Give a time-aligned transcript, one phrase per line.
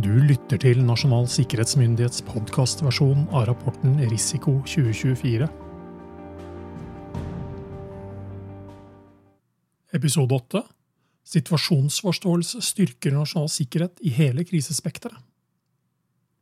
[0.00, 5.48] Du lytter til Nasjonal sikkerhetsmyndighets podkastversjon av rapporten Risiko 2024.
[9.98, 10.62] Episode 8
[11.34, 15.18] Situasjonsforståelse styrker nasjonal sikkerhet i hele krisespekteret.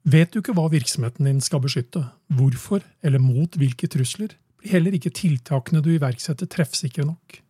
[0.06, 4.95] Vet du ikke hva virksomheten din skal beskytte, hvorfor eller mot hvilke trusler, blir heller
[5.00, 7.40] ikke tiltakene du iverksetter treffsikre nok.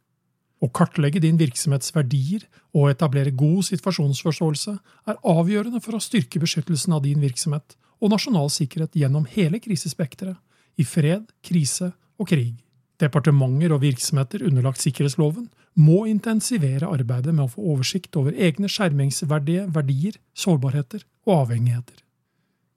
[0.58, 4.74] Å kartlegge din virksomhets verdier og etablere god situasjonsforståelse
[5.10, 10.38] er avgjørende for å styrke beskyttelsen av din virksomhet og nasjonal sikkerhet gjennom hele krisespekteret,
[10.78, 12.54] i fred, krise og krig.
[12.98, 15.48] Departementer og virksomheter underlagt sikkerhetsloven
[15.78, 22.02] må intensivere arbeidet med å få oversikt over egne skjermingsverdige verdier, sårbarheter og avhengigheter.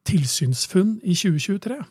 [0.09, 1.81] Tilsynsfunn i 2023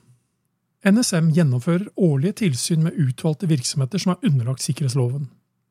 [0.91, 5.29] NSM gjennomfører årlige tilsyn med utvalgte virksomheter som er underlagt sikkerhetsloven.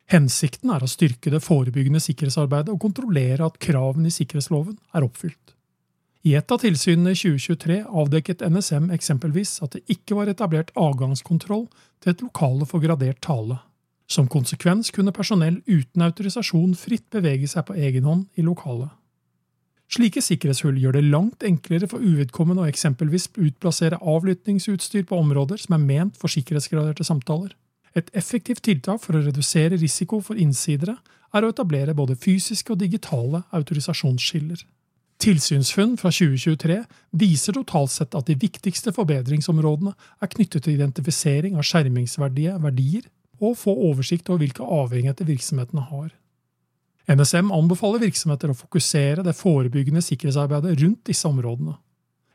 [0.10, 5.54] Hensikten er å styrke det forebyggende sikkerhetsarbeidet og kontrollere at kravene i sikkerhetsloven er oppfylt.
[6.26, 11.68] I et av tilsynene i 2023 avdekket NSM eksempelvis at det ikke var etablert avgangskontroll
[12.02, 13.62] til et lokale for gradert tale.
[14.10, 18.90] Som konsekvens kunne personell uten autorisasjon fritt bevege seg på egen hånd i lokalet.
[19.90, 25.78] Slike sikkerhetshull gjør det langt enklere for uvedkommende å eksempelvis utplassere avlyttingsutstyr på områder som
[25.78, 27.54] er ment for sikkerhetsgraderte samtaler.
[27.98, 30.98] Et effektivt tiltak for å redusere risiko for innsidere
[31.34, 34.62] er å etablere både fysiske og digitale autorisasjonsskiller.
[35.20, 36.78] Tilsynsfunn fra 2023
[37.20, 39.92] viser totalt sett at de viktigste forbedringsområdene
[40.24, 43.10] er knyttet til identifisering av skjermingsverdige verdier
[43.44, 46.14] og få oversikt over hvilke avhengigheter virksomhetene har.
[47.10, 51.76] NSM anbefaler virksomheter å fokusere det forebyggende sikkerhetsarbeidet rundt disse områdene.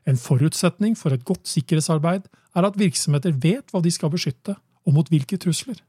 [0.05, 4.53] En forutsetning for et godt sikkerhetsarbeid er at virksomheter vet hva de skal beskytte,
[4.85, 5.81] og mot hvilke trusler.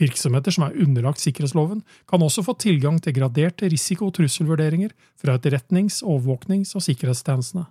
[0.00, 5.38] Virksomheter som er underlagt sikkerhetsloven, kan også få tilgang til graderte risiko- og trusselvurderinger fra
[5.38, 7.66] etterretnings-, overvåknings- og sikkerhetstjenestene.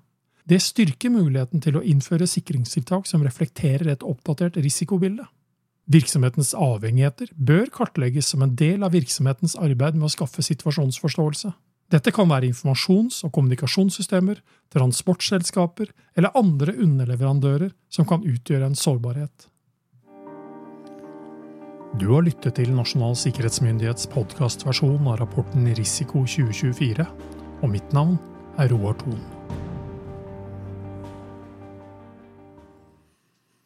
[0.48, 5.27] Det styrker muligheten til å innføre sikringstiltak som reflekterer et oppdatert risikobilde.
[5.92, 11.52] Virksomhetens avhengigheter bør kartlegges som en del av virksomhetens arbeid med å skaffe situasjonsforståelse.
[11.92, 14.39] Dette kan være informasjons- og kommunikasjonssystemer,
[14.71, 19.50] transportselskaper eller andre underleverandører som kan utgjøre en sårbarhet.
[21.93, 27.05] Du har lyttet til Nasjonal sikkerhetsmyndighets podkastversjon av rapporten Risiko 2024,
[27.61, 28.17] og mitt navn
[28.58, 29.21] er Roar Thon.